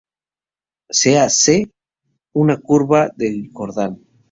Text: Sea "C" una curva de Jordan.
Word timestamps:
Sea 0.89 1.29
"C" 1.29 1.69
una 2.33 2.57
curva 2.59 3.09
de 3.15 3.47
Jordan. 3.53 3.99